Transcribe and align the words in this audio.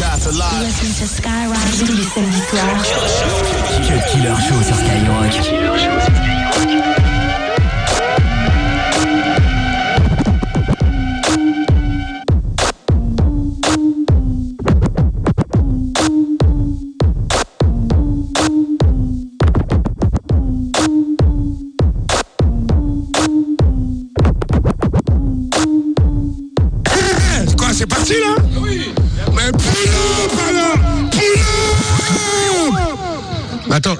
Listen 0.00 0.88
to 0.94 1.06
Skyrock 1.06 1.58
tous 1.78 1.92
les 1.92 2.04
samedis 2.04 2.40
soirs. 2.48 2.82
Cut 3.86 4.00
Killer 4.10 4.34
Show 4.48 4.62
sur 4.62 4.76
Skyrock. 4.76 6.29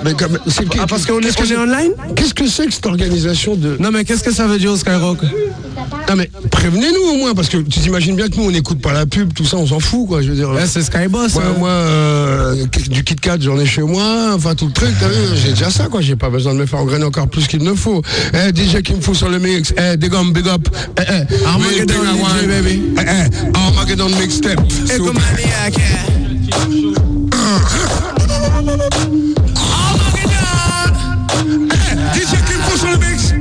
Mais 0.05 0.13
Ah, 0.81 0.87
parce 0.89 1.05
qu'on 1.07 1.21
est- 1.21 1.41
on 1.41 1.45
est 1.45 1.57
online 1.57 1.93
Qu'est-ce 2.17 2.35
que 2.35 2.47
c'est 2.47 2.67
que 2.67 2.73
cette 2.73 2.87
organisation 2.87 3.55
de. 3.55 3.77
Non, 3.81 3.91
mais 3.93 4.05
qu'est-ce 4.05 4.23
que 4.23 4.33
ça 4.33 4.47
veut 4.47 4.59
dire, 4.59 4.77
Skyrock 4.77 5.19
Non 6.09 6.17
mais 6.17 6.31
prévenez-nous 6.51 7.11
au 7.13 7.17
moins, 7.19 7.35
parce 7.35 7.49
que 7.49 7.59
tu 7.59 7.81
t'imagines 7.81 8.17
bien 8.17 8.29
que 8.29 8.37
nous 8.37 8.45
on 8.45 8.51
n'écoute 8.51 8.81
pas 8.81 8.93
la 8.93 9.07
pub, 9.07 9.33
tout 9.33 9.45
ça, 9.45 9.57
on 9.57 9.67
s'en 9.67 9.81
fout 9.81 10.07
quoi, 10.09 10.23
je 10.23 10.31
veux 10.31 10.35
dire. 10.37 10.51
Eh, 10.61 10.67
C'est 10.67 10.83
Skyboss. 10.83 11.35
Moi, 11.35 11.43
hein. 11.47 11.55
moi 11.59 11.69
euh, 11.71 12.67
du 12.89 13.05
Kit 13.05 13.17
Kat, 13.17 13.37
j'en 13.41 13.59
ai 13.59 13.67
chez 13.67 13.83
moi, 13.83 14.33
enfin 14.35 14.55
tout 14.55 14.67
le 14.67 14.73
truc, 14.73 14.91
j'ai 15.43 15.51
déjà 15.51 15.71
ça 15.71 15.87
quoi, 15.87 16.01
j'ai 16.01 16.17
pas 16.17 16.31
besoin 16.31 16.55
de 16.55 16.59
me 16.59 16.67
faire 16.67 16.81
engrainer 16.81 17.05
encore 17.05 17.29
plus 17.29 17.47
qu'il 17.47 17.63
ne 17.63 17.75
faut. 17.75 18.03
Eh, 18.35 18.51
DJ 18.55 18.83
qui 18.83 18.95
me 18.95 19.01
fout 19.01 19.15
sur 19.17 19.29
le 19.29 19.39
mix, 19.39 19.73
eh, 19.77 19.97
des 19.97 20.09
gommes, 20.09 20.33
big 20.33 20.49
up, 20.49 20.69
eh, 20.99 21.03
eh, 21.09 21.47
Armageddon 21.47 21.95
DJ, 21.95 22.47
baby. 22.47 22.83
eh, 22.99 23.01
eh, 23.01 23.57
Armageddon 23.57 24.09
mixtape. 24.21 24.61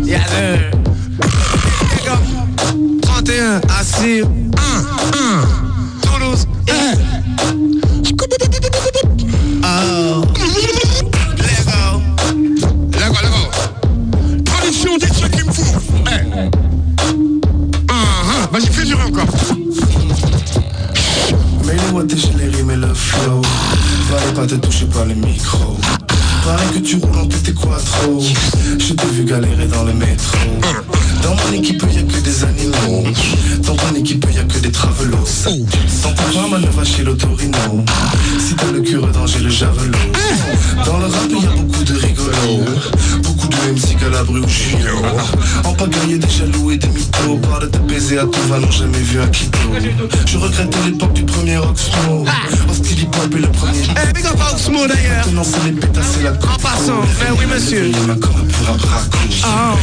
Yeah, 0.10 0.26
there. 0.30 0.72
31 3.04 3.62
à 3.70 3.84
n'ont 48.60 48.72
jamais 48.72 48.98
vu 49.00 49.20
un 49.22 49.28
kito 49.28 49.58
Je 50.26 50.38
regrette 50.38 50.76
l'époque 50.86 51.14
du 51.14 51.24
premier 51.24 51.58
Oxmo 51.58 52.26
Hostile 52.70 53.00
hip 53.04 53.08
hop 53.24 53.34
et 53.36 53.40
le 53.40 53.48
premier 53.48 53.80
Eh, 54.10 54.14
big 54.14 54.26
up 54.26 54.38
Oxmo 54.54 54.88
d'ailleurs. 54.88 55.26
Maintenant 55.26 55.44
c'est 55.44 55.64
les 55.66 55.72
pétasses 55.74 56.18
et 56.20 56.24
la 56.24 56.32
En 56.32 56.58
passant, 56.58 57.02
mais 57.20 57.32
oui, 57.38 57.46
monsieur. 57.46 57.84
Les 57.84 58.00
mains 58.02 58.16
comme 58.18 58.36
un 58.36 58.74
braco 58.74 59.18
Oh. 59.44 59.78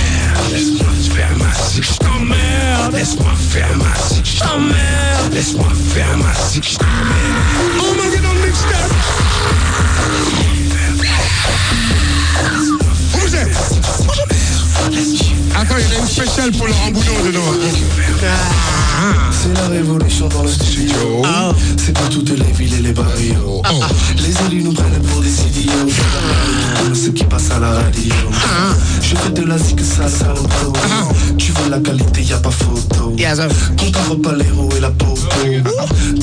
Laisse-moi 0.53 0.89
faire 1.15 1.31
ma 1.39 1.53
sick 1.55 1.85
Je 1.85 1.99
t'emmerde 1.99 2.93
Laisse-moi 2.95 3.33
faire 3.51 3.77
ma 3.79 3.95
sick 4.09 4.27
Je 4.27 4.39
t'emmerde 4.41 5.33
Laisse-moi 5.33 5.69
faire 5.95 6.17
ma 6.19 6.35
sick 6.35 6.69
Je 6.73 6.77
t'emmerde 6.77 7.81
Oh 7.81 7.95
my 7.95 8.11
god, 8.11 8.25
on 8.31 8.47
mixtape. 8.47 8.93
Vous 13.13 13.35
êtes 13.35 13.57
Attends, 14.87 15.75
il 15.79 15.85
y 15.85 15.97
en 15.97 15.99
a 15.99 16.01
une 16.01 16.07
spéciale 16.07 16.53
pour 16.53 16.67
Laurent 16.67 16.91
Boudon 16.93 17.27
dedans. 17.27 17.41
C'est 19.33 19.53
la 19.55 19.69
révolution 19.69 20.29
dans 20.29 20.43
le 20.43 20.49
studio. 20.49 21.23
C'est 21.77 21.93
pour 21.93 22.09
toutes 22.09 22.31
les 22.31 22.53
villes 22.53 22.75
et 22.75 22.83
les 22.83 22.93
barrios. 22.93 23.63
Les 24.17 24.47
élus 24.47 24.63
nous 24.63 24.73
prennent 24.73 25.03
pour 25.11 25.23
des 25.23 25.41
idiots. 25.43 25.73
Comme 26.83 26.95
ceux 26.95 27.11
qui 27.11 27.25
passent 27.25 27.51
à 27.51 27.59
la 27.59 27.71
radio. 27.71 28.15
Je 29.03 29.17
fais 29.17 29.31
de 29.31 29.43
la 29.45 29.59
zik 29.59 29.81
ça 29.81 30.09
ça 30.09 30.33
auto 30.33 30.73
Tu 31.39 31.53
veux 31.53 31.71
la 31.71 31.79
qualité 31.81 32.23
y 32.23 32.33
a 32.33 32.39
pas 32.39 32.51
photo. 32.51 33.15
Yes, 33.17 33.41
un 33.41 33.49
repas 34.11 34.35
l'héros 34.35 34.69
et 34.77 34.81
la 34.81 34.91
popo 34.91 35.17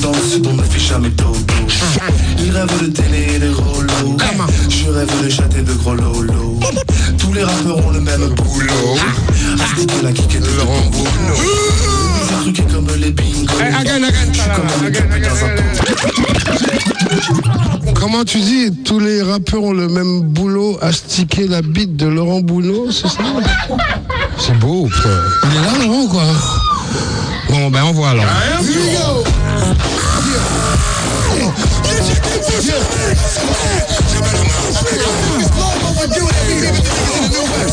Dans 0.02 0.12
le 0.12 0.30
sud 0.30 0.46
on 0.46 0.54
ne 0.54 0.62
fait 0.62 0.80
jamais 0.80 1.10
dodo. 1.10 1.34
Ils 2.38 2.50
rêvent 2.50 2.82
de 2.82 2.86
télé 2.86 3.26
et 3.36 3.38
de 3.38 3.52
gros 3.52 3.82
lots. 3.82 4.16
Je 4.68 4.90
rêve 4.90 5.24
de 5.24 5.28
châter 5.28 5.62
de 5.62 5.72
gros 5.74 5.94
lolos 5.94 6.43
les 7.34 7.44
rappeurs 7.44 7.84
ont 7.84 7.90
le 7.90 8.00
même 8.00 8.28
boulot. 8.28 8.96
Astiquer 9.62 10.02
la 10.02 10.12
kick 10.12 10.34
et 10.36 10.38
de 10.38 10.46
Laurent 10.56 10.82
Boudon. 10.90 11.10
Des 12.44 12.52
trucs 12.52 12.72
comme 12.72 12.86
les 12.98 13.10
bingos. 13.10 13.52
Eh, 13.60 13.74
again, 13.74 14.02
again, 14.02 14.32
Je 14.32 14.40
suis 14.40 14.50
comme 14.50 14.66
un 14.66 14.86
again, 14.86 15.06
mec 15.06 15.12
again, 15.12 15.28
dans 15.28 15.44
un 15.44 15.48
again. 15.52 15.64
Comment 17.94 18.24
tu 18.24 18.38
dis 18.38 18.70
Tous 18.84 19.00
les 19.00 19.22
rappeurs 19.22 19.62
ont 19.62 19.72
le 19.72 19.88
même 19.88 20.20
boulot 20.20 20.78
à 20.80 20.92
sticker 20.92 21.48
la 21.48 21.62
bite 21.62 21.96
de 21.96 22.06
Laurent 22.06 22.40
Boulot, 22.40 22.90
c'est 22.92 23.08
ça? 23.08 23.22
C'est 24.38 24.58
beau, 24.58 24.86
putain. 24.86 25.08
Il 25.44 25.50
est 25.50 25.62
là, 25.62 25.86
Laurent, 25.86 26.06
quoi? 26.06 26.24
Bon, 27.48 27.70
ben 27.70 27.82
on 27.84 27.92
voit 27.92 28.10
alors. 28.10 28.24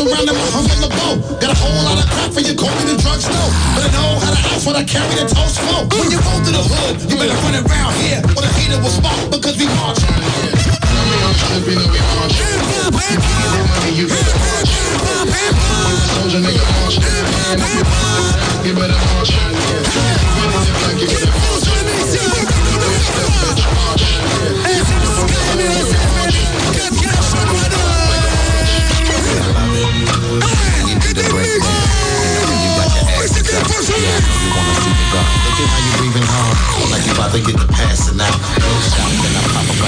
around 0.00 0.26
I'm 0.28 0.36
on 0.36 0.80
the 0.82 0.90
boat. 0.90 1.40
Got 1.40 1.50
a 1.50 1.58
whole 1.58 1.84
lot 1.86 2.02
of 2.02 2.06
crap 2.10 2.32
for 2.32 2.40
you, 2.40 2.54
call 2.54 2.70
me 2.82 2.84
the 2.90 2.96
drugstore. 2.98 3.50
But 3.74 3.86
I 3.86 3.90
know 3.94 4.18
how 4.18 4.34
to 4.34 4.70
I 4.74 4.82
carry 4.82 5.14
the 5.14 5.26
toast. 5.30 5.60
When 5.94 6.10
you 6.10 6.18
roll 6.18 6.40
through 6.42 6.56
the 6.58 6.64
hood, 6.66 6.98
you 7.06 7.16
better 7.16 7.36
run 7.46 7.54
around 7.54 7.94
here. 8.02 8.18
Or 8.34 8.42
the 8.42 8.50
hater 8.58 8.78
will 8.82 8.90
spot 8.90 9.14
because 9.30 9.56
we 9.58 9.66
march. 9.78 10.02
Be 11.64 11.74
the 11.74 11.86
sky, 27.34 27.73
you 29.84 30.96
do 30.96 31.12
to 31.12 31.24
break 31.28 31.60
me. 31.60 31.68
You 32.56 32.70
got 32.72 32.88
your 32.96 33.04
ass 33.20 33.36
up, 33.36 33.44
yeah. 33.52 34.16
You 34.40 34.48
want 34.56 34.64
to 34.64 34.80
see. 34.80 34.94
Look 35.12 35.60
at 35.60 35.68
how 35.68 35.80
you 35.84 35.92
breathing 36.00 36.24
hard. 36.24 36.56
Like 36.90 37.04
you 37.04 37.12
about 37.12 37.32
to 37.32 37.40
get 37.44 37.56
the 37.60 37.68
passing 37.68 38.20
out. 38.20 38.32
No 38.32 38.70
shot, 38.80 39.12
then 39.20 39.36
I 39.36 39.42
pop 39.52 39.68
a 39.68 39.83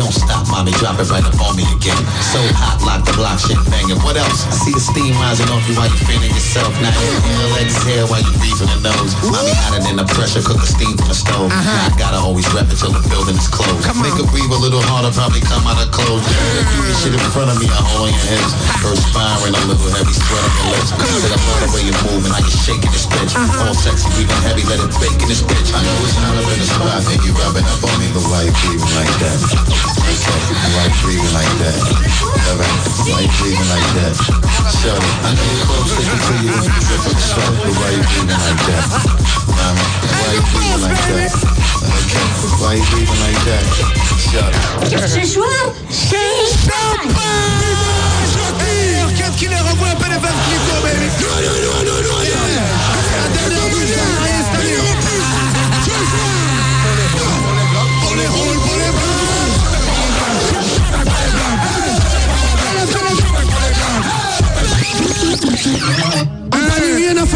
don't 0.00 0.16
stop, 0.16 0.48
mommy, 0.48 0.72
drop 0.80 0.96
it 0.96 1.12
right 1.12 1.20
up 1.20 1.36
on 1.44 1.52
me 1.60 1.68
again. 1.76 2.00
So 2.32 2.40
hot, 2.56 2.80
lock 2.88 3.04
the 3.04 3.12
block, 3.20 3.36
shit 3.36 3.60
banging. 3.68 4.00
What 4.00 4.16
else? 4.16 4.48
I 4.48 4.56
see 4.56 4.72
the 4.72 4.80
steam 4.80 5.12
rising 5.20 5.44
off 5.52 5.60
you 5.68 5.76
while 5.76 5.92
you 5.92 6.00
feeling 6.08 6.32
yourself. 6.32 6.72
Now 6.80 6.88
inhale, 6.88 7.52
exhale 7.60 8.08
while 8.08 8.24
you 8.24 8.32
breathing 8.40 8.72
the 8.72 8.80
nose. 8.80 9.12
Mommy 9.28 9.52
hotter 9.60 9.84
than 9.84 10.00
the 10.00 10.08
pressure 10.08 10.40
cooker 10.40 10.64
steam 10.64 10.96
from 10.96 11.12
the 11.12 11.18
stove. 11.20 11.52
Now 11.52 11.84
I 11.84 11.92
gotta 12.00 12.16
always 12.16 12.48
rep 12.56 12.72
it 12.72 12.80
till 12.80 12.96
the 12.96 13.04
building 13.12 13.36
is 13.36 13.44
closed. 13.44 13.84
Make 14.00 14.16
her 14.16 14.24
breathe 14.32 14.48
a 14.48 14.56
little 14.56 14.80
harder, 14.80 15.12
probably 15.12 15.44
come 15.44 15.68
out 15.68 15.76
of 15.76 15.92
clothes. 15.92 16.24
You 16.24 16.80
get 16.80 16.96
shit 16.96 17.12
in 17.12 17.20
front 17.36 17.52
of 17.52 17.60
me, 17.60 17.68
I 17.68 17.76
hold 17.92 18.08
on 18.08 18.16
your 18.16 18.24
hips. 18.24 18.56
Perspiring, 18.80 19.52
a 19.52 19.62
little 19.68 19.92
heavy, 19.92 20.16
sweat 20.16 20.40
on 20.40 20.52
your 20.64 20.80
lips. 20.80 20.96
Said 20.96 21.28
I 21.28 21.38
love 21.44 21.60
the 21.60 21.68
way 21.76 21.84
you're 21.84 22.00
moving, 22.08 22.32
how 22.32 22.40
you 22.40 22.48
shaking 22.48 22.88
this 22.88 23.04
bitch. 23.04 23.36
All 23.36 23.76
sexy, 23.76 24.08
breathing 24.16 24.40
heavy, 24.48 24.64
let 24.64 24.80
it 24.80 24.96
bake 24.96 25.20
in 25.20 25.28
this 25.28 25.44
bitch. 25.44 25.76
I 25.76 25.84
know 25.84 26.08
it's 26.08 26.16
not 26.24 26.40
up 26.40 26.48
in 26.48 26.56
the 26.56 26.68
spot, 26.72 27.04
and 27.04 27.20
you 27.20 27.36
rubbing 27.36 27.68
up 27.68 27.84
on 27.84 27.94
me, 28.00 28.08
but 28.16 28.24
why 28.32 28.48
you 28.48 28.54
breathing 28.64 28.96
like 28.96 29.12
that? 29.20 29.89
Why 29.98 30.86
you 30.86 30.94
breathing 31.02 31.34
like 31.34 31.50
that? 31.58 31.78
Alright, 32.46 32.78
why 33.10 33.26
you 33.26 33.32
breathing 33.42 33.66
like 33.66 33.88
that? 33.98 34.14
Shut 34.70 34.94
it. 34.94 35.14
I 35.26 35.34
know 35.34 35.50
you're 35.50 35.66
listen 35.82 36.14
to 36.14 36.34
you, 36.46 36.54
drip 36.86 37.10
up 37.10 37.18
but 37.58 37.74
why 37.74 37.90
you 37.90 38.02
breathing 38.06 38.38
like 38.38 38.62
that? 38.70 38.86
Mama, 39.50 39.82
why 40.14 40.30
you 40.38 40.42
breathing 40.54 40.82
like 40.86 41.02
that? 41.10 41.34
Okay, 41.82 42.26
why 42.62 42.78
you 42.78 42.86
breathing 42.94 43.18
like 43.18 43.40
that? 43.50 43.64
Shut 44.14 44.54
it. 44.54 44.90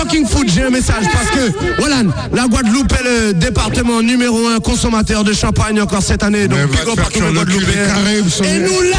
Fucking 0.04 0.26
foutre, 0.26 0.52
j'ai 0.54 0.62
un 0.62 0.70
message 0.70 1.04
parce 1.12 1.30
que, 1.30 1.52
voilà, 1.78 2.02
la 2.32 2.46
Guadeloupe 2.46 2.92
est 2.92 3.04
le 3.04 3.34
département 3.34 4.02
numéro 4.02 4.46
un 4.48 4.60
consommateur 4.60 5.24
de 5.24 5.32
champagne 5.32 5.80
encore 5.80 6.02
cette 6.02 6.22
année. 6.22 6.46
Donc, 6.48 6.58
big 6.70 6.80
up 6.80 7.00
tous 7.12 7.60
les 7.60 8.48
Et 8.48 8.58
nous 8.58 8.82
là, 8.82 8.98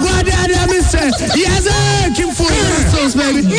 Guadeloupe, 0.00 0.38
sauce, 2.96 3.16
baby. 3.16 3.46
Nina. 3.46 3.58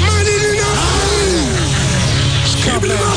Money, 0.00 0.36
Nina 0.52 0.70
Champagne, 2.64 3.11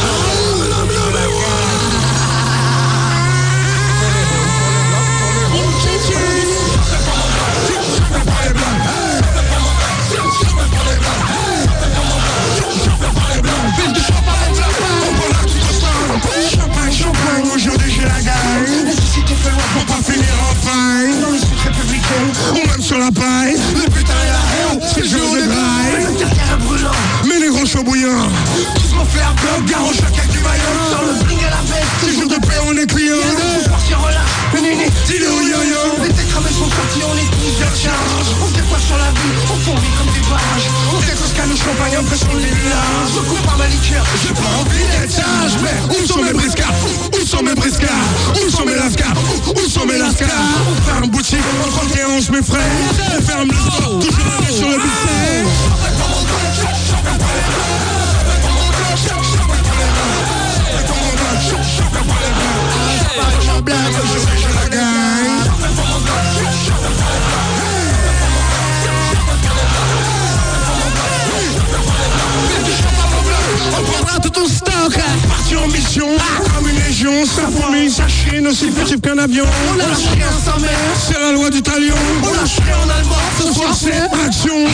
Fait 19.46 19.52
loin 19.52 19.62
pour 19.76 19.86
pas 19.86 20.02
finir 20.02 20.34
en 20.42 20.56
faille. 20.66 21.22
Dans 21.22 21.30
le 21.30 21.38
sud 21.38 21.60
républicain, 21.64 22.26
ou 22.54 22.68
même 22.68 22.82
sur 22.82 22.98
la 22.98 23.12
paille. 23.12 23.56
Le 23.76 23.92
putain 23.92 24.14
est 24.14 24.32
la 24.32 24.74
haine, 24.74 24.80
c'est 24.92 25.02
le 25.02 25.08
jour 25.08 25.36
des 25.36 25.46
bails. 25.46 26.08
Mais 27.28 27.40
les 27.40 27.50
gros 27.50 27.66
chauds 27.66 27.84
bouillants. 27.84 28.28
Tous 28.76 28.96
mon 28.96 29.06
flair 29.06 29.36
bloc, 29.36 29.66
gare 29.70 29.86
au 29.86 29.94
chacun 29.94 30.26
du 30.32 30.40
maillot. 30.40 30.90
Dans 30.92 31.06
le 31.06 31.24
bling 31.26 31.44
à 31.46 31.50
la 31.52 31.62
veste, 31.62 31.94
c'est 32.02 32.14
jour 32.20 32.28
de 32.28 32.38
paix, 32.44 32.60
on 32.66 32.76
est 32.76 32.88
clients. 32.88 33.14
Partir 33.70 34.00
relâche, 34.00 34.18
le 34.56 34.62
néné, 34.62 34.90
dis-le 35.06 35.28
au 35.28 35.42
yo-yo. 35.42 36.05
Le 41.66 41.72
champagne, 41.72 41.96
impressionne 41.96 42.38
les 42.38 42.46
villages. 42.46 43.12
Je 43.16 43.20
coupe 43.20 43.42
par 43.46 43.58
ma 43.58 43.68
liqueur, 43.68 44.06
j'ai 44.22 44.34
pas 44.34 44.42
envie 44.60 44.86
d'être 44.86 45.12
sage. 45.12 45.58
Mais 45.62 45.96
où 45.96 46.06
sont 46.06 46.22
mes 46.22 46.34
briscards 46.34 46.74
Où 47.14 47.26
sont 47.26 47.44
mes 47.44 47.56
briscards 47.56 47.90
Où 48.36 48.50
sont 48.50 48.66
mes 48.66 48.76
lascars 48.76 49.14
Où 49.56 49.70
sont 49.70 49.86
mes 49.86 49.98
lascars 49.98 50.28
On 50.70 50.82
ferme 50.82 51.08
boutique, 51.08 51.40
on 51.66 51.70
31 51.70 52.08
mes 52.32 52.44
frères. 52.44 52.62
On 53.18 53.22
ferme 53.22 53.50
le 53.50 53.56
store, 53.56 54.00
toujours 54.00 54.26
la 54.42 54.52
sur 54.52 54.70
le 54.70 54.78
buffet. 54.78 55.44
On 55.44 56.66
prendra 74.06 74.20
tout 74.20 74.30
ton 74.30 74.48
stock. 74.48 74.98
Parti 75.28 75.56
en 75.56 75.68
mission 75.68 76.08
Comme 76.56 76.70
une 76.70 76.80
légion 76.84 77.26
Ça 77.26 77.44
fourmille, 77.48 77.92
ça 77.92 78.08
chine 78.08 78.48
Aussi 78.48 78.72
fugitif 78.72 79.02
qu'un 79.02 79.18
avion. 79.18 79.46
On 79.70 79.74
rien 80.16 80.28
sans 80.32 80.60
mère. 80.60 80.72
C'est 80.96 81.20
la 81.20 81.32
loi 81.32 81.50
du 81.50 81.62
talion. 81.62 81.96
On 82.24 82.64
rien 82.64 82.78
en 82.78 82.90
allemand 82.90 83.16
Ce 83.40 83.54
soir 83.54 83.74
c'est 83.74 84.26
action 84.26 84.66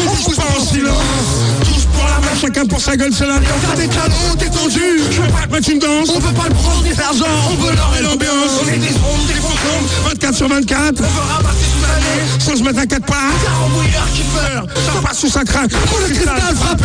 On 0.00 0.10
bouge 0.10 0.36
pas 0.36 0.58
en 0.58 0.64
silence 0.64 1.69
La 2.08 2.20
main, 2.20 2.36
chacun 2.40 2.66
pour 2.66 2.80
sa 2.80 2.96
gueule, 2.96 3.12
c'est 3.12 3.26
l'avion 3.26 3.54
Faire 3.60 3.76
des 3.76 3.88
talons 3.88 4.34
détendus. 4.38 5.02
Je 5.10 5.22
veux 5.22 5.28
pas 5.28 5.46
te 5.46 5.52
mettre 5.52 5.70
une 5.70 5.78
danse. 5.78 6.10
On 6.14 6.18
veut 6.18 6.34
pas 6.34 6.48
le 6.48 6.88
ni 6.88 6.94
faire 6.94 7.12
genre 7.12 7.28
On 7.50 7.54
veut 7.62 7.74
l'or 7.74 7.94
et 7.98 8.02
l'ambiance. 8.02 8.52
On 8.62 8.68
est 8.68 8.78
des 8.78 8.94
ondes, 8.94 9.26
des 9.26 9.34
fantômes 9.34 9.86
24 10.08 10.34
sur 10.34 10.48
24 10.48 10.78
On 10.80 11.02
veut 11.02 11.32
ramasser 11.32 11.66
toute 11.72 11.88
l'année 11.88 12.22
Sans 12.38 12.56
se 12.56 12.62
mettre 12.62 12.78
à 12.80 12.86
quatre 12.86 13.06
pattes 13.06 13.16
Car 13.44 13.62
en 13.62 13.68
qui 14.14 14.24
meurt 14.34 14.68
Ça 14.86 15.02
passe 15.02 15.18
sous 15.18 15.28
sa 15.30 15.44
craque. 15.44 15.70
Pour 15.70 15.98
le 16.00 16.14
cristal 16.14 16.56
frappé. 16.56 16.84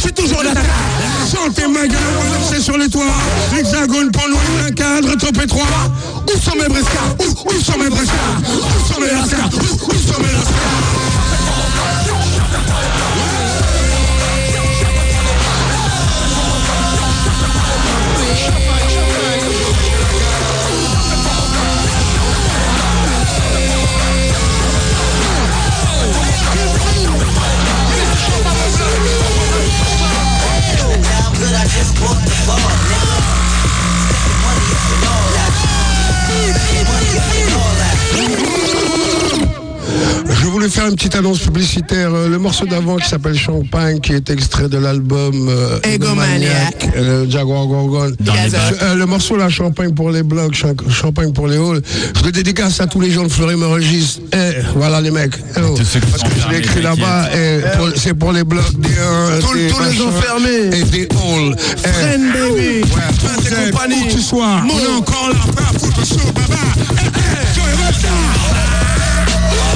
C'est 0.00 0.14
toujours 0.14 0.42
la 0.42 0.52
Sentez 0.52 1.66
ma 1.68 1.86
gueule 1.86 1.98
C'est 2.50 2.60
sur 2.60 2.76
les 2.76 2.88
toits. 2.88 3.04
L'hexagone 3.54 4.10
pour 4.10 4.28
nous 4.28 4.38
un 4.66 4.70
cadre 4.70 5.16
trop 5.16 5.42
étroit 5.42 5.66
Où 6.26 6.38
sont 6.38 6.56
mes 6.56 6.68
briscards 6.68 7.16
où, 7.18 7.24
où 7.24 7.62
sont 7.62 7.78
mes 7.78 7.88
briscards 7.90 8.40
Où 8.40 8.92
sont 8.92 9.00
mes 9.00 9.10
lascars? 9.10 9.50
Où, 9.52 9.90
où 9.90 9.94
sont 9.94 10.20
mes 10.20 10.32
lascars? 10.32 11.12
Faire 40.82 40.90
une 40.90 40.96
petite 40.96 41.14
annonce 41.14 41.38
publicitaire. 41.38 42.10
Euh, 42.12 42.28
Le 42.28 42.38
morceau 42.38 42.66
d'avant 42.66 42.96
qui 42.96 43.08
s'appelle 43.08 43.38
Champagne, 43.38 44.00
qui 44.00 44.12
est 44.14 44.28
extrait 44.30 44.68
de 44.68 44.78
l'album 44.78 45.48
euh, 45.48 45.78
Egomaniac. 45.84 46.88
Euh, 46.96 47.24
Jaguar 47.30 47.66
Gorgon. 47.66 48.12
Euh, 48.82 48.94
le 48.94 49.06
morceau 49.06 49.36
là, 49.36 49.48
Champagne 49.48 49.92
pour 49.94 50.10
les 50.10 50.22
blogs, 50.24 50.54
Cha- 50.54 50.68
Champagne 50.90 51.32
pour 51.32 51.46
les 51.46 51.56
halls. 51.56 51.82
Je 52.18 52.24
le 52.24 52.32
dédicace 52.32 52.80
à 52.80 52.86
tous 52.88 53.00
les 53.00 53.10
gens 53.12 53.22
de 53.22 53.28
Fleury-Mérogis. 53.28 54.20
Eh, 54.34 54.38
voilà 54.74 55.00
les 55.00 55.10
mecs. 55.12 55.34
Eh, 55.56 55.60
oh. 55.62 55.76
Parce 56.10 56.22
que 56.24 56.40
je 56.40 56.48
l'ai 56.50 56.58
écrit 56.58 56.82
là-bas. 56.82 57.28
eh, 57.36 57.60
C'est 57.96 58.14
pour 58.14 58.32
les 58.32 58.42
blogs 58.44 58.78
des 58.80 58.88
euh, 58.98 59.40
Tous- 59.40 59.54
les 59.54 59.70
enfermés. 60.02 60.76
Et 60.78 60.82
des 60.84 61.08
halls. 61.12 61.54
Eh, 61.84 61.88
Friend 61.88 62.32
baby 62.32 62.82
Ouais, 62.82 62.86
Friend 63.20 63.46
et 63.46 63.68
où 63.68 63.70
compagnie 63.72 64.08
que 64.08 64.12
tu 64.14 64.20
sois, 64.20 64.62
on 64.64 64.78
est 64.78 64.96
encore 64.96 65.28
là, 65.30 65.36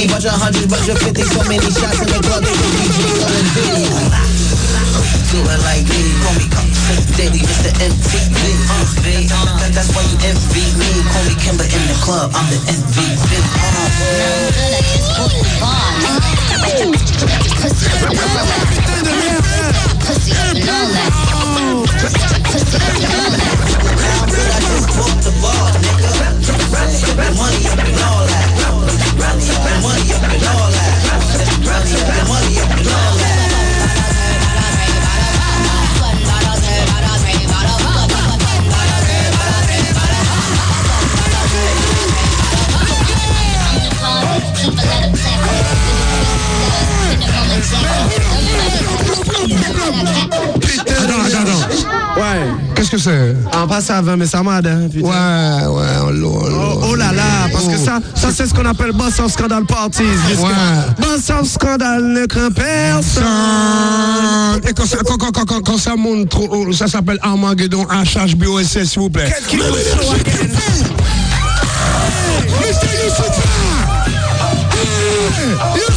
on 0.00 0.06
keep 0.06 0.10
bunch 0.10 0.24
of 0.24 0.32
hundreds, 0.32 0.66
bunch 0.66 0.88
of 0.88 0.96
fifty, 0.98 1.22
so 1.22 1.44
many 1.44 1.60
shots 1.68 2.00
in 2.00 2.08
the 2.08 2.20
club, 2.24 2.40
they 2.40 2.52
can 2.56 2.72
DJ 2.80 3.04
going 3.20 3.48
video. 3.52 3.92
Do 5.28 5.44
it 5.44 5.60
like 5.60 5.84
me, 5.84 6.00
call 6.24 6.34
me 6.40 6.48
Daily, 7.16 7.44
Mr. 7.44 7.70
MTV. 7.76 8.40
Uh, 9.30 9.68
that's 9.70 9.92
why 9.94 10.02
you 10.08 10.16
envy 10.24 10.64
me. 10.80 10.88
Call 11.12 11.24
me 11.28 11.34
Kimber 11.36 11.64
in 11.68 11.82
the 11.86 11.96
club, 12.00 12.32
I'm 12.34 12.48
the 12.48 12.56
MVP. 12.66 13.20
À 53.88 54.02
20, 54.02 54.16
mais 54.16 54.26
ça 54.26 54.42
m'aide, 54.42 54.66
hein, 54.66 54.88
putain. 54.92 55.08
Ouais, 55.08 55.66
ouais. 55.66 56.22
Oh, 56.24 56.80
oh 56.90 56.94
là 56.94 57.12
là, 57.12 57.48
parce 57.52 57.66
que 57.66 57.78
ça, 57.78 58.00
ça 58.14 58.28
c'est 58.34 58.46
ce 58.46 58.52
qu'on 58.52 58.66
appelle 58.66 58.92
boss 58.92 59.18
of 59.20 59.32
scandal 59.32 59.64
parties. 59.64 60.02
Ouais. 60.02 60.50
Boss 60.98 61.30
of 61.30 61.48
scandal 61.48 62.04
ne 62.04 62.26
craint 62.26 62.50
personne. 62.50 63.24
Et 64.68 64.72
quand 64.74 64.86
ça, 64.86 64.98
quand, 65.06 65.16
quand, 65.16 65.32
quand, 65.32 65.46
quand, 65.46 65.60
quand 65.62 65.78
ça 65.78 65.96
monte 65.96 66.28
trop 66.28 66.72
ça 66.72 66.88
s'appelle 66.88 67.18
Armageddon 67.22 67.86
HHBOSS, 67.86 68.84
s'il 68.84 69.00
vous 69.00 69.10
plaît. 69.10 69.32
Mr. 75.74 75.89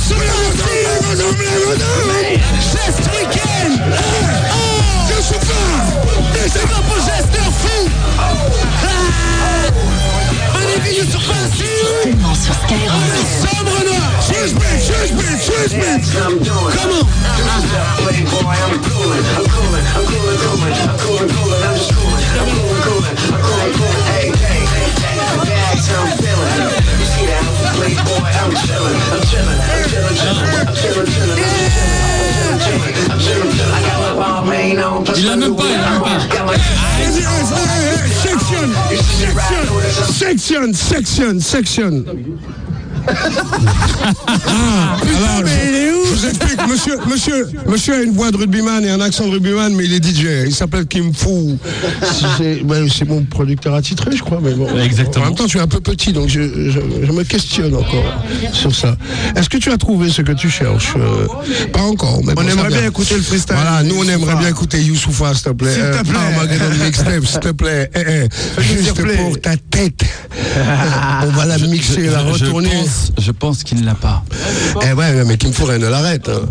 I'm 16.13 16.37
doing. 16.37 16.73
Come 16.77 16.93
on. 16.93 17.09
Do 17.09 17.41
yourself, 17.41 18.05
playboy. 18.05 18.53
I'm 18.53 18.77
cooling. 18.85 19.23
I'm 19.33 19.45
cooling. 19.49 19.81
I'm 19.81 20.05
cooling. 20.05 20.37
Cooling. 20.37 20.73
I'm 20.77 20.97
cooling. 21.01 21.29
Cooling. 21.33 21.63
I'm 21.63 21.73
just 21.73 21.89
cooling. 21.89 22.21
I'm 22.37 22.53
cooling. 22.53 22.85
Cooling. 22.85 23.17
I'm 23.33 23.41
cooling. 23.41 23.73
Cooling. 23.73 24.05
Hey, 24.13 24.29
hey, 24.29 24.61
hey, 24.61 24.93
hey. 24.93 25.17
The 25.33 25.45
Bags 25.49 25.89
I'm 25.89 26.13
feeling. 26.21 26.53
You 27.01 27.07
see 27.09 27.25
that? 27.25 27.41
Playboy. 27.73 28.29
I'm 28.29 28.53
chilling. 28.61 28.93
I'm 29.09 29.25
chilling. 29.25 29.57
I'm 29.57 29.89
chilling. 29.89 30.13
Chilling. 30.13 30.53
I'm 30.53 30.77
chilling. 30.77 31.09
Chilling. 31.09 31.41
I'm 32.43 33.17
chilling. 33.17 33.49
Chilling. 33.49 33.73
I 33.73 33.81
got 33.81 33.97
my 33.97 34.13
bomb 34.13 34.45
main 34.49 34.77
on. 34.79 35.01
Il 35.17 35.29
a 35.29 35.35
même 35.35 35.55
pas. 35.55 35.65
Il 35.65 35.81
a 35.81 35.89
même 35.89 36.01
pas. 36.01 36.21
Section. 38.21 38.69
Section. 39.01 40.73
Section. 40.73 40.73
Section. 40.73 41.39
Section. 41.39 42.62
Ah, 44.45 44.97
alors, 45.01 45.45
je, 45.45 45.45
je 45.45 46.15
vous 46.15 46.25
explique, 46.27 46.67
monsieur, 46.67 46.97
monsieur, 47.09 47.49
monsieur 47.67 47.93
a 47.95 48.01
une 48.01 48.11
voix 48.13 48.31
de 48.31 48.37
rugbyman 48.37 48.83
et 48.85 48.89
un 48.89 49.01
accent 49.01 49.25
de 49.27 49.31
rugbyman, 49.31 49.73
mais 49.75 49.85
il 49.85 49.93
est 49.93 50.03
DJ. 50.03 50.45
Il 50.47 50.53
s'appelle 50.55 50.85
Kim 50.85 51.11
C'est 52.37 52.63
ben, 52.63 52.87
c'est 52.89 53.07
mon 53.07 53.23
producteur 53.23 53.73
attitré, 53.75 54.15
je 54.15 54.21
crois. 54.23 54.39
Mais 54.41 54.53
bon, 54.53 54.67
Exactement. 54.79 55.25
En 55.25 55.27
même 55.29 55.35
temps, 55.37 55.45
tu 55.47 55.57
es 55.57 55.61
un 55.61 55.67
peu 55.67 55.79
petit, 55.79 56.13
donc 56.13 56.29
je, 56.29 56.41
je- 56.71 57.05
je 57.05 57.11
me 57.11 57.23
questionne 57.23 57.75
encore 57.75 58.23
sur 58.53 58.75
ça. 58.75 58.95
Est-ce 59.35 59.49
que 59.49 59.57
tu 59.57 59.71
as 59.71 59.77
trouvé 59.77 60.09
ce 60.09 60.21
que 60.21 60.31
tu 60.33 60.49
cherches? 60.49 60.93
Euh, 60.97 61.27
Pas 61.71 61.81
encore. 61.81 62.19
Mais 62.23 62.33
On 62.37 62.41
bon, 62.43 62.47
aimerait 62.47 62.69
bien 62.69 62.85
écouter 62.87 63.15
le 63.15 63.21
freestyle. 63.21 63.55
Voilà, 63.55 63.83
nous 63.83 63.95
on 63.97 64.07
aimerait 64.07 64.35
bien 64.35 64.49
écouter 64.49 64.81
Youssoufa, 64.81 65.33
s'il 65.33 65.43
te 65.43 65.49
plaît. 65.49 65.73
S'il 65.73 65.81
te 65.81 65.85
Euh, 65.87 66.03
plaît. 66.03 66.85
Mixtape, 66.85 67.25
s'il 67.25 67.39
te 67.39 67.49
plaît. 67.51 67.89
Eh, 67.95 67.99
eh, 67.99 68.61
juste 68.61 68.93
pour 68.93 69.39
ta 69.41 69.55
tête. 69.57 70.01
on 71.23 71.27
va 71.31 71.45
la 71.45 71.57
mixer, 71.57 72.07
la 72.09 72.21
retourner. 72.21 72.69
Pense, 72.93 73.11
je 73.17 73.31
pense 73.31 73.63
qu'il 73.63 73.79
ne 73.81 73.85
l'a 73.85 73.95
pas. 73.95 74.23
Eh 74.83 74.93
ouais, 74.93 75.23
mais 75.25 75.37
Kim 75.37 75.51
ne 75.79 75.87
l'arrête. 75.87 76.29
hein. 76.29 76.41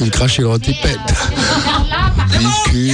Il 0.00 0.10
crache, 0.10 0.38
il 0.38 0.46
antipète. 0.46 0.98
Vécu. 2.30 2.92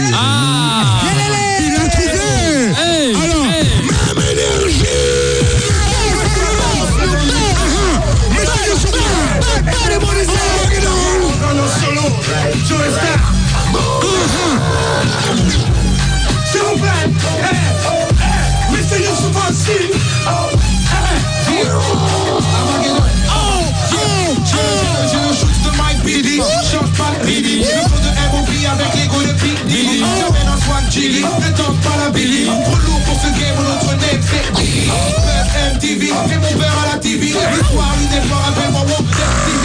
Fais 36.28 36.38
mon 36.38 36.58
verre 36.58 36.78
à 36.84 36.94
la 36.94 36.98
TV. 36.98 37.26
L'histoire, 37.26 37.94
l'idée, 37.98 38.22
appelle-moi 38.48 38.82
Wop 38.88 39.06
TV. 39.46 39.64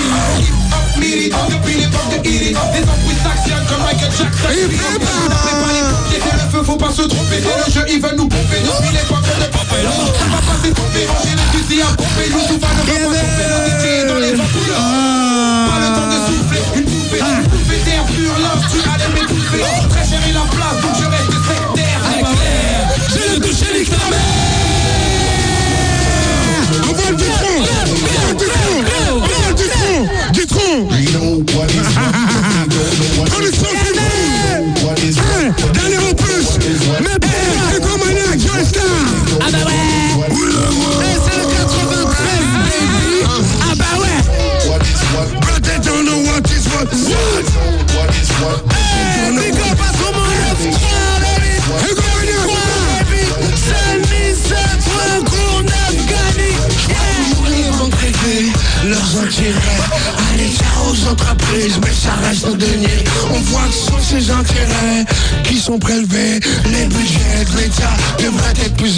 Hip 1.02 1.34
hop 1.34 1.52
depuis 1.52 1.76
l'époque 1.80 2.10
de. 2.12 2.20
Des 2.30 2.56
embrouilles 2.56 3.16
s'actionnent 3.24 3.66
comme 3.68 3.84
Michael 3.84 4.12
Jackson. 4.12 4.44
Pas 4.44 4.54
le 6.34 6.52
feu, 6.52 6.64
faut 6.64 6.76
pas 6.76 6.92
se 6.92 7.04
tromper. 7.04 7.42
C'est 7.42 7.58
le 7.66 7.74
jeu, 7.74 7.86
ils 7.90 8.02
veulent 8.02 8.18
nous 8.18 8.28
pomper. 8.28 8.60
Depuis 8.62 8.94
l'époque 8.94 9.24
de 9.24 9.30
on 9.52 10.30
va 10.30 10.42
passer 10.42 10.72
tomber. 10.74 11.06
Manger 11.08 11.36
les 11.36 11.58
fusils 11.58 11.82
à 11.82 11.96
pomper. 11.96 12.30
Nous, 12.32 12.44
tout 12.48 12.60
va. 12.60 12.68
Le 12.86 14.08
dans 14.08 14.20
les 14.20 14.34
ampoules. 14.34 15.19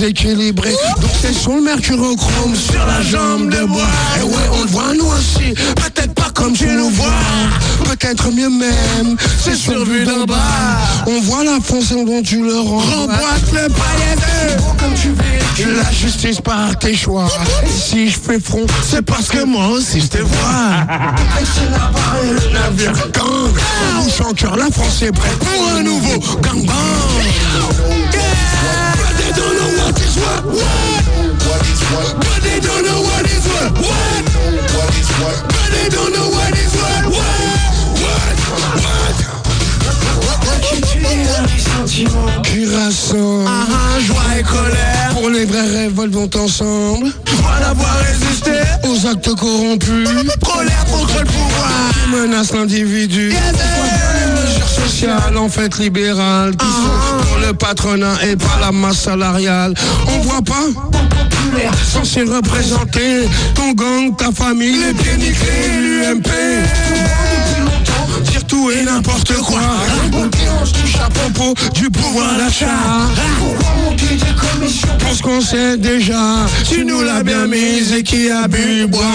Donc 0.01 1.11
c'est 1.21 1.31
sur 1.31 1.53
le 1.53 1.61
mercurochrome, 1.61 2.55
sur 2.55 2.83
la 2.87 3.03
jambe 3.03 3.51
de 3.51 3.65
bois. 3.67 3.83
Et 4.19 4.23
ouais, 4.23 4.49
on 4.51 4.63
le 4.63 4.67
voit 4.67 4.93
nous 4.95 5.05
aussi, 5.05 5.53
peut-être 5.75 6.15
pas 6.15 6.31
comme 6.33 6.53
tu 6.53 6.65
nous 6.69 6.89
vois. 6.89 7.13
Peut-être 7.83 8.31
mieux 8.31 8.49
même, 8.49 9.15
c'est 9.43 9.55
sur 9.55 9.85
vue 9.85 10.03
d'en 10.03 10.25
bas. 10.25 10.35
On 11.05 11.21
voit 11.21 11.43
la 11.43 11.59
façon 11.59 12.03
dont 12.03 12.23
tu 12.23 12.43
le 12.43 12.61
rends. 12.61 12.79
Remboîte 12.79 13.51
le 13.53 13.67
palais 13.69 14.17
comme 14.79 14.95
tu 14.95 15.09
veux. 15.09 15.75
La 15.75 15.91
justice 15.91 16.41
par 16.41 16.79
tes 16.79 16.95
choix. 16.95 17.27
Si 17.69 18.09
je 18.09 18.17
fais 18.19 18.39
front, 18.39 18.65
c'est 18.89 19.03
parce 19.03 19.27
que 19.27 19.43
moi 19.43 19.67
aussi 19.67 20.01
je 20.01 20.07
te 20.07 20.17
vois. 20.17 20.81
Et 22.23 22.85
le 22.85 23.11
gang. 23.11 24.33
Cœur, 24.35 24.55
la 24.55 24.71
France 24.71 25.01
est 25.03 25.11
prête 25.11 25.37
pour 25.37 25.77
un 25.77 25.83
nouveau 25.83 26.17
gangbang. 26.41 26.73
Yeah. 29.31 29.80
What 30.51 31.03
what? 31.47 31.61
Is 31.71 31.81
what? 31.91 32.15
But 32.19 32.39
they 32.43 32.59
don't 32.59 32.83
know 32.87 32.99
what 33.01 33.25
is 33.25 33.45
what? 33.47 33.71
What? 33.85 34.23
What 34.75 34.91
is 34.99 35.09
what? 35.21 35.37
But 35.53 35.69
they 35.75 35.87
don't 35.89 36.11
know 36.15 36.27
what 36.29 36.53
is 36.57 36.73
what? 36.75 37.03
What? 37.15 37.41
What? 38.03 39.21
Qui 42.43 42.65
rassemble 42.65 43.47
Ah, 43.47 43.99
joie 43.99 44.39
et 44.39 44.43
colère. 44.43 45.09
Pour 45.13 45.29
les 45.29 45.45
vraies 45.45 45.69
révoltes 45.83 46.13
vont 46.13 46.29
ensemble 46.35 47.07
Joie 47.25 47.59
d'avoir 47.59 47.95
résisté. 47.99 48.51
Aux 48.83 49.07
actes 49.07 49.33
corrompus 49.35 50.09
Colère 50.43 50.85
contre 50.91 51.19
le 51.19 51.25
pouvoir. 51.25 51.91
Qui 51.93 52.09
menacent 52.11 52.53
l'individu 52.53 53.33
en 55.37 55.49
fait 55.49 55.77
libérales 55.77 56.55
Qui 56.55 56.65
sont 56.65 57.27
pour 57.27 57.37
le 57.47 57.53
patronat 57.53 58.15
et 58.25 58.35
pas 58.35 58.59
la 58.59 58.71
masse 58.71 58.99
salariale. 58.99 59.73
On 60.07 60.19
voit 60.19 60.41
pas 60.41 60.67
Censé 61.91 62.23
représenter. 62.23 63.27
Ton 63.55 63.71
gang, 63.73 64.15
ta 64.17 64.31
famille, 64.31 64.77
les 64.77 64.93
pieds 64.93 65.17
nickelés, 65.17 66.03
l'UMP 66.03 66.29
Dire 68.23 68.45
tout 68.45 68.71
et 68.71 68.83
n'importe 68.83 69.33
quoi. 69.37 69.61
On 70.13 70.65
se 70.65 70.73
touche 70.73 70.95
à 71.03 71.09
propos 71.09 71.53
du 71.73 71.89
pouvoir 71.89 72.37
d'achat. 72.37 72.67
Parce 74.99 75.21
qu'on 75.21 75.41
sait 75.41 75.77
déjà 75.77 76.45
Tu 76.69 76.85
nous 76.85 77.01
l'as 77.01 77.23
bien 77.23 77.47
mise 77.47 77.93
et 77.93 78.03
qui 78.03 78.29
a 78.29 78.47
bu 78.47 78.87
boira 78.87 79.05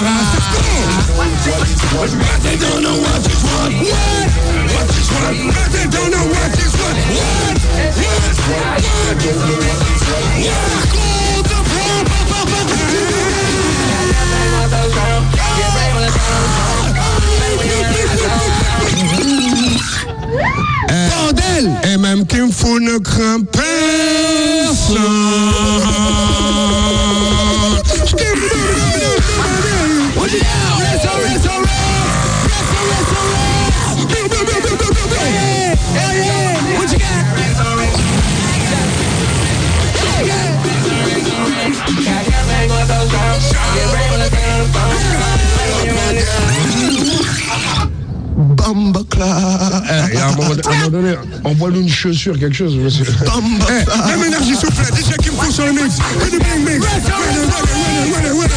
Bambacla. 48.74 49.82
Eh, 50.12 50.16
à 50.16 50.28
un 50.28 50.32
moment, 50.32 50.50
à 50.50 50.70
un 50.70 50.76
moment 50.76 50.90
donné, 50.90 51.14
envoie-lui 51.44 51.80
une 51.80 51.88
chaussure, 51.88 52.38
quelque 52.38 52.56
chose. 52.56 52.74
monsieur. 52.76 53.04
Eh, 53.06 54.08
même 54.08 54.24
énergie, 54.24 54.56
s'il 54.56 54.68
vous 54.68 54.74
plaît. 54.74 54.90
Déjà 54.94 55.16
Kim 55.16 55.32
Fu 55.34 55.52
sur 55.52 55.66
le 55.66 55.72
mix. 55.72 55.96
Fais 56.18 56.30
du 56.30 56.38
bing 56.38 56.64
bing. 56.64 56.80
Winner, 56.80 58.30
winner, 58.30 58.56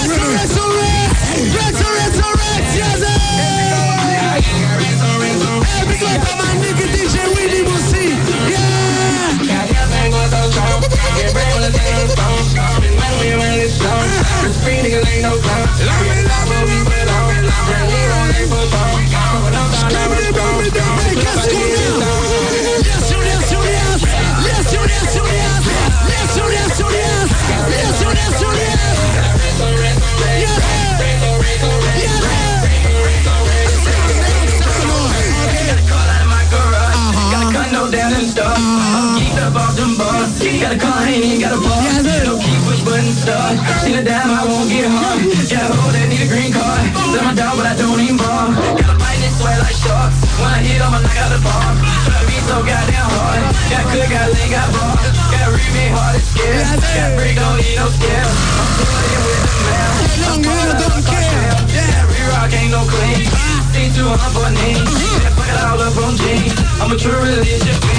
Got 40.59 40.75
a 40.75 40.77
car, 40.77 41.07
ain't 41.07 41.23
even 41.23 41.39
got 41.39 41.55
a 41.55 41.59
bar. 41.63 41.79
No 42.27 42.35
key, 42.35 42.51
push 42.67 42.83
button 42.83 43.15
start. 43.15 43.55
Seen 43.79 43.95
a 43.95 44.03
dime, 44.03 44.27
I 44.27 44.43
won't 44.43 44.67
get 44.67 44.91
hard. 44.91 45.23
Got 45.47 45.71
a 45.71 45.73
hoe 45.73 45.91
that 45.95 46.11
need 46.11 46.19
a 46.19 46.27
green 46.27 46.51
card. 46.51 46.83
Sell 47.15 47.23
my 47.23 47.31
dog, 47.31 47.55
but 47.55 47.63
I 47.63 47.79
don't 47.79 47.95
even 48.03 48.19
bar. 48.19 48.51
Got 48.75 48.91
a 48.91 48.95
bite 48.99 49.23
and 49.23 49.31
sweat 49.39 49.55
like 49.63 49.71
sharks. 49.79 50.19
When 50.35 50.51
I 50.51 50.59
hit, 50.59 50.83
I'ma 50.83 50.99
knock 50.99 51.15
out 51.15 51.31
the 51.31 51.39
bar. 51.39 51.63
Try 52.03 52.11
to 52.11 52.27
be 52.27 52.37
so 52.43 52.59
goddamn 52.59 53.07
hard. 53.07 53.39
Got 53.71 53.83
cook, 53.87 54.07
got 54.11 54.27
lean, 54.35 54.49
got 54.51 54.67
bar. 54.75 54.99
Got 55.31 55.47
remake 55.55 55.95
hard 55.95 56.19
and 56.19 56.27
scared. 56.27 56.67
Got 56.75 57.09
freak, 57.15 57.39
don't 57.39 57.55
need 57.55 57.79
no 57.79 57.87
scale. 57.95 58.31
I'm 58.59 58.67
flooding 58.83 59.23
with 59.23 59.39
the 59.39 59.55
mail. 59.63 59.91
I'm 60.27 60.39
falling 60.43 60.75
don't 60.75 61.03
care. 61.07 61.55
Yeah, 61.71 62.03
re-rock 62.03 62.51
ain't 62.51 62.75
no 62.75 62.83
clean. 62.83 63.31
See 63.71 63.87
two 63.95 64.11
on 64.11 64.19
for 64.35 64.51
knee. 64.51 64.75
Yeah, 64.75 65.31
fuck 65.39 65.47
it 65.47 65.57
all 65.63 65.79
up 65.79 65.95
on 66.03 66.19
jeans. 66.19 66.51
I'm 66.83 66.91
a 66.91 66.97
true 66.99 67.15
religion 67.15 67.79
fiend. 67.79 67.79
Got 67.79 67.87
bands 67.87 67.98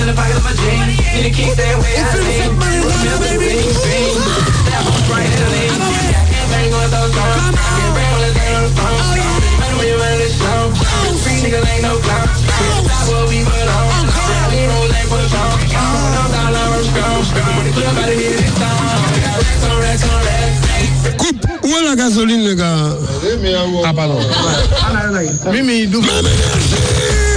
in 0.00 0.06
the 0.08 0.14
pocket 0.16 0.36
of 0.36 0.44
my 0.44 0.52
jeans. 0.56 0.96
Need 1.14 1.26
a 1.28 1.30
kick, 1.30 1.52
stay 1.52 1.72
away, 1.76 1.94
I 2.00 2.16
lean. 2.16 2.56
Milk 2.56 3.24
and 3.28 3.38
green 3.38 3.68
green. 3.80 4.16
Step 4.64 4.86
on 4.88 4.96
Sprite 5.04 5.28
and 5.28 5.50
lean. 5.52 5.72
Can't 5.76 6.48
bang 6.50 6.70
with 6.72 6.90
those 6.90 7.12
songs. 7.12 7.56
Can't 7.60 7.92
bang 7.96 8.12
with 8.16 8.32
the 8.32 8.44
on 8.56 8.62
the 8.64 8.72
phone. 8.80 9.20
Man, 9.60 9.72
we 9.80 9.88
run 9.92 10.16
this 10.20 10.34
show. 10.40 10.72
Free 11.20 11.38
niggas 11.44 11.66
ain't 11.68 11.82
no 11.84 11.92
clown. 12.00 12.28
Stop 12.32 13.12
what 13.12 13.28
we 13.28 13.44
belong. 13.44 14.08
We 14.50 14.60
roll 14.72 14.88
like 14.88 15.08
for 15.10 15.20
the 15.20 15.28
song. 15.28 15.60
No 15.68 16.22
dollar, 16.32 16.64
I'm 16.64 16.84
strong. 16.88 17.20
Look 17.76 17.94
how 18.00 18.06
to 18.08 18.14
hit 18.16 18.40
this 18.40 18.52
song. 18.56 18.80
Got 19.20 19.36
racks 19.44 19.64
on 19.68 19.76
racks 19.84 20.04
on 20.08 20.18
racks. 20.24 20.60
Coupe, 21.20 21.44
où 21.64 21.68
est 21.76 21.84
la 21.84 21.94
gasoline, 21.96 22.42
les 22.48 22.56
gars 22.56 22.96
Ah, 23.84 23.92
pardon. 23.94 24.18
Mimi, 25.52 25.86
double. 25.86 26.08
Hey, 26.08 27.29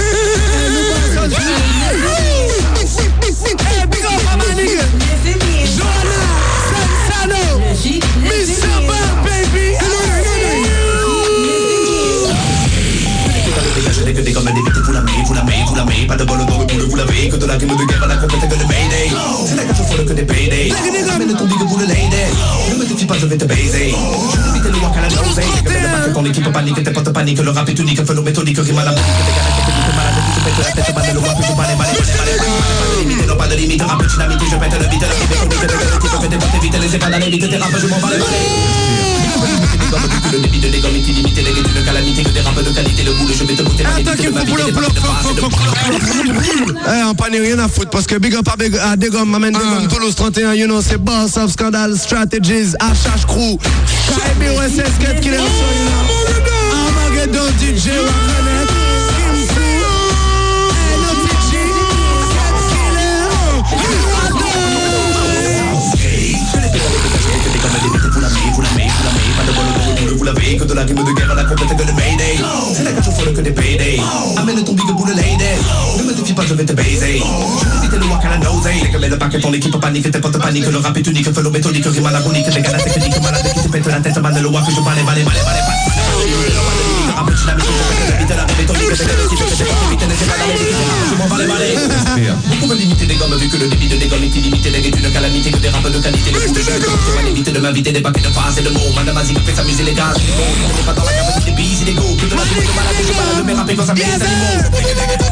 tes 26.82 26.90
potes 26.90 27.12
panique, 27.12 27.38
le 27.38 27.50
rap 27.50 27.68
le 27.68 27.74
pas 27.74 27.84
de 33.46 33.54
limite, 33.54 33.82
les 41.36 41.42
le 41.42 41.62
de 41.62 41.84
calamité, 41.84 42.22
que 42.22 42.30
des 42.30 42.40
de 42.40 42.74
qualité, 42.74 43.02
le 43.02 43.12
boule, 43.12 43.30
je 43.34 43.44
vais 43.44 43.54
te 43.54 43.62
la. 43.82 43.90
Eh, 46.86 47.02
rien 47.38 47.58
à 47.58 47.68
foutre 47.68 47.90
parce 47.90 48.06
que 48.06 48.16
big 48.16 48.34
up 48.34 48.48
à 48.82 48.96
Degom, 48.96 49.26
m'amène 49.26 49.56
Toulouse 49.88 50.14
31, 50.14 50.54
you 50.54 50.66
know, 50.66 50.80
c'est 50.80 50.98
Boss 50.98 51.36
of 51.36 51.52
Scandal 51.52 51.94
Strategies, 51.96 52.74
HH 52.80 53.26
Crew. 53.26 53.58
Armageddon 57.24 57.48
DJ, 57.58 57.88
Wakanet, 58.04 58.68
Killer, 59.48 59.94
vous 70.12 70.24
que 70.58 70.64
de 70.64 70.74
la 70.74 70.84
game 70.84 71.02
de 71.02 71.12
guerre 71.12 71.30
à 71.30 71.34
la 71.34 71.44
compète 71.44 71.68
que 71.68 71.82
le. 71.82 71.92
C'est 72.74 72.84
la 72.84 73.02
fond 73.02 73.32
que 73.34 73.40
des 73.40 73.52
payday. 73.52 74.00
Amène 74.36 74.62
ton 74.62 74.74
big 74.74 74.92
boule 74.92 75.14
lady. 75.16 75.44
Ne 75.98 76.02
me 76.02 76.12
défie 76.12 76.34
pas, 76.34 76.42
je 76.46 76.52
vais 76.52 76.64
te 76.64 76.72
baiser. 76.72 77.22
Je 77.22 77.68
vais 77.68 77.76
éviter 77.78 77.98
le 77.98 78.04
walk 78.04 78.24
à 78.24 78.30
la 78.30 78.38
nose. 78.38 78.64
Les 78.66 78.90
gars, 78.90 79.08
le 79.08 79.16
paquet, 79.16 79.40
ton 79.40 79.52
équipe 79.52 79.80
panique, 79.80 80.10
tes 80.10 80.20
potes 80.20 80.38
panique, 80.38 80.66
le 80.70 80.76
rap 80.76 80.94
est 80.96 81.06
unique, 81.06 81.32
fais 81.32 81.42
le 81.42 81.50
méthodique, 81.50 81.86
rime 81.86 82.06
anachronique, 82.06 82.46
les 82.54 82.60
gars, 82.60 82.72
la 82.72 82.78
technique, 82.78 83.22
malade 83.22 83.50
qui 83.54 83.62
te 83.62 83.68
pète 83.68 83.86
la 83.86 84.00
tête, 84.00 84.18
man, 84.18 84.38
le 84.38 84.48
walk, 84.48 84.64
je 84.68 84.80
balai, 84.82 85.02
balai, 85.02 85.22
balai, 85.22 85.40
balai, 85.40 85.64
Rap 85.64 85.64
dynamique, 85.64 85.84
je 85.84 85.84
pète 85.84 85.92
la 85.92 85.92
bite, 85.92 85.92
la 85.92 85.92
méthodique, 85.92 85.92
les 85.92 85.92
gars, 85.92 85.92
qui 85.92 85.92
te 85.92 85.92
pète 85.92 85.92
pas, 85.94 86.12
vite, 86.12 86.32
les 86.32 86.32
épaules, 86.32 86.32
je 86.34 86.42
m'en 86.44 86.72
balai, 86.72 86.92
balai. 86.92 87.03
Vous 92.44 92.56
pouvez 92.56 92.76
limiter 92.76 93.06
des 93.06 93.14
gommes 93.14 93.36
vu 93.36 93.48
que 93.48 93.56
le 93.56 93.68
débit 93.68 93.88
de 93.88 93.96
des 93.96 94.06
gommes 94.08 94.22
est 94.22 94.34
illimité, 94.34 94.70
gars, 94.70 94.98
une 94.98 95.12
calamité 95.12 95.50
que 95.50 95.58
des 95.58 95.68
rap 95.68 95.82
rap 95.82 95.92
de 95.92 95.98
qualité, 95.98 96.30
les 96.32 96.40
coups 96.40 96.52
de 96.52 96.62
jeu 96.62 96.72
mal 97.14 97.28
éviter 97.28 97.52
de 97.52 97.60
m'inviter, 97.60 97.92
des 97.92 98.00
papiers 98.00 98.22
de 98.22 98.28
phrase 98.28 98.58
et 98.58 98.62
de 98.62 98.70
mots 98.70 98.92
Madame 98.96 99.16
Aziz 99.16 99.38
fait 99.46 99.54
s'amuser 99.54 99.84
les 99.84 99.92
gars, 99.94 100.12
c'est 100.14 100.22
bon 100.36 100.42
On 100.64 100.76
n'est 100.76 100.82
pas 100.82 100.92
dans 100.92 101.04
la 101.04 101.12
capacité 101.12 101.50
des 101.50 101.56
pays 101.56 101.82
illégaux 101.82 102.16
Que 102.18 102.26
de 102.26 102.34
la 102.34 102.44
journée 102.44 102.66
de 102.66 102.74
malade, 102.74 102.94
je 102.98 103.12
balade 103.12 103.46
mes 103.46 103.54
rappeurs 103.54 103.76
quand 103.76 103.86
ça 103.86 103.94
les 103.94 104.02
animaux 104.02 104.62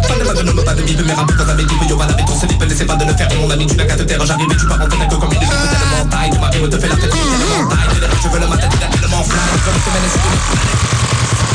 Pas 0.09 0.15
de 0.19 0.25
mague, 0.25 0.45
non, 0.45 0.63
pas 0.63 0.75
de 0.75 0.83
bip, 0.83 1.05
mes 1.05 1.13
rappeurs 1.13 1.37
quand 1.37 1.47
ça 1.47 1.55
met 1.55 1.65
bip 1.65 1.83
Yo, 1.89 1.97
voilà, 1.97 2.13
avec 2.13 2.27
ton 2.27 2.39
slip, 2.39 2.63
n'essaie 2.63 2.85
pas 2.85 2.97
de 2.97 3.05
le 3.05 3.17
faire 3.17 3.29
Mon 3.41 3.51
ami, 3.51 3.67
tu 3.67 3.77
n'as 3.77 3.85
qu'à 3.85 3.97
te 3.97 4.03
taire, 4.03 4.25
j'arrive 4.25 4.53
et 4.53 4.57
tu 4.57 4.67
pars 4.67 4.81
en 4.81 4.87
tête 4.87 5.09
que 5.09 5.17
comme 5.17 5.33
une 5.33 5.41
fille 5.41 5.49
tellement 5.51 6.07
taille 6.09 6.31
Tu 6.31 6.39
m'arrives, 6.39 6.69
te 6.69 6.79
fais 6.79 6.89
la 6.89 6.97
tête, 6.97 7.11
tellement 7.11 7.69
taille 7.69 8.09
Je 8.23 8.29
veux 8.29 8.41
le 8.41 8.47
matin, 8.47 8.69
tellement 9.01 9.25
fly 9.25 9.41
Comme 9.65 9.81
semaine, 9.83 10.09
c'est 10.13 11.52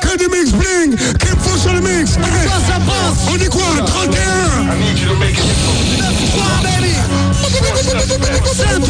Que 0.00 0.16
du 0.16 0.28
mix 0.28 0.52
bling 0.52 0.96
Qu'il 1.18 1.36
faut 1.38 1.56
sur 1.56 1.72
le 1.72 1.80
mix. 1.80 2.18
On 3.30 3.36
dit 3.36 3.48
quoi 3.48 3.62
31 3.86 4.20
C'est 8.52 8.64
un 8.64 8.80
point 8.80 8.89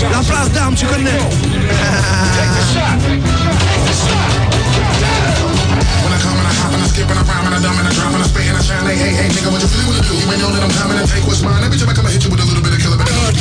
La 0.00 0.18
place 0.20 0.50
d'armes, 0.52 0.74
tu 0.74 0.86
connais 0.86 1.10
When 1.12 1.22
I 6.12 6.18
come 6.18 6.36
and 6.36 6.46
I 6.46 6.52
hop 6.52 6.72
and 6.74 6.82
I 6.82 6.86
skip 6.88 7.08
and 7.08 7.18
I 7.18 7.22
rhyme 7.22 7.46
and 7.46 7.54
I 7.54 7.60
dumb 7.62 7.78
and 7.78 7.86
I 7.86 7.92
drop 7.92 8.12
and 8.12 8.22
I 8.22 8.26
spit 8.26 8.48
and 8.48 8.56
I 8.56 8.60
shine 8.60 8.86
hey, 8.86 8.96
hey, 8.96 9.28
nigga, 9.28 9.52
what 9.52 9.62
you 9.62 9.68
really 9.68 9.86
wanna 9.86 10.02
do? 10.02 10.14
You 10.14 10.38
know 10.42 10.50
that 10.50 10.62
I'm 10.64 10.70
coming 10.70 10.98
and 10.98 11.08
take 11.08 11.24
what's 11.26 11.42
mine. 11.42 11.62
Every 11.62 11.78
time 11.78 11.88
I 11.90 11.94
come, 11.94 12.06
I 12.06 12.10
hit 12.10 12.24
you 12.24 12.30
with 12.30 12.40
a 12.40 12.44
little 12.44 12.62
bit 12.62 12.72
of 12.74 12.80
killer, 12.80 12.96
but 12.96 13.06
God 13.06 13.34